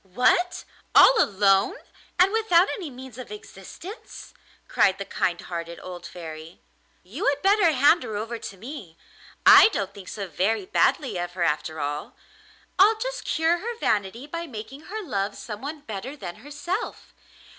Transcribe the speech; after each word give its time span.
'What! 0.15 0.63
all 0.95 1.21
alone, 1.21 1.75
and 2.17 2.31
without 2.31 2.67
any 2.69 2.89
means 2.89 3.19
of 3.19 3.31
existence?' 3.31 4.33
cried 4.67 4.97
the 4.97 5.05
kind 5.05 5.39
hearted 5.39 5.79
old 5.79 6.07
Fairy. 6.07 6.59
'You 7.03 7.27
had 7.27 7.43
better 7.43 7.71
hand 7.71 8.01
her 8.01 8.15
over 8.17 8.39
to 8.39 8.57
me. 8.57 8.97
I 9.45 9.67
don't 9.69 9.93
think 9.93 10.07
so 10.07 10.27
very 10.27 10.65
badly 10.65 11.19
of 11.19 11.33
her 11.33 11.43
after 11.43 11.79
all. 11.79 12.15
I'll 12.79 12.97
just 12.97 13.25
cure 13.25 13.59
her 13.59 13.77
vanity 13.77 14.25
by 14.25 14.47
making 14.47 14.81
her 14.89 15.03
love 15.03 15.37
someone 15.37 15.81
better 15.81 16.15
than 16.17 16.37
herself. 16.37 17.13